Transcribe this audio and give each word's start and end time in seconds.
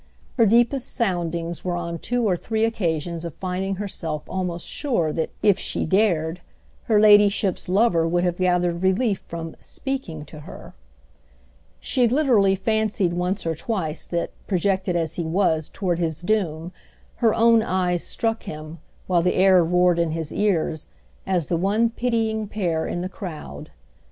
Her 0.37 0.47
deepest 0.47 0.91
soundings 0.91 1.63
were 1.63 1.75
on 1.77 1.99
two 1.99 2.27
or 2.27 2.35
three 2.35 2.65
occasions 2.65 3.23
of 3.23 3.35
finding 3.35 3.75
herself 3.75 4.23
almost 4.27 4.67
sure 4.67 5.13
that, 5.13 5.29
if 5.43 5.59
she 5.59 5.85
dared, 5.85 6.41
her 6.85 6.99
ladyship's 6.99 7.69
lover 7.69 8.07
would 8.07 8.23
have 8.23 8.37
gathered 8.37 8.81
relief 8.81 9.19
from 9.19 9.55
"speaking" 9.59 10.25
to 10.25 10.39
her. 10.39 10.73
She 11.79 12.07
literally 12.07 12.55
fancied 12.55 13.13
once 13.13 13.45
or 13.45 13.53
twice 13.53 14.07
that, 14.07 14.31
projected 14.47 14.95
as 14.95 15.17
he 15.17 15.23
was 15.23 15.69
toward 15.69 15.99
his 15.99 16.23
doom, 16.23 16.71
her 17.17 17.35
own 17.35 17.61
eyes 17.61 18.03
struck 18.03 18.41
him, 18.41 18.79
while 19.05 19.21
the 19.21 19.35
air 19.35 19.63
roared 19.63 19.99
in 19.99 20.13
his 20.13 20.31
ears, 20.31 20.87
as 21.27 21.45
the 21.45 21.57
one 21.57 21.91
pitying 21.91 22.47
pair 22.47 22.87
in 22.87 23.01
the 23.01 23.07
crowd. 23.09 23.69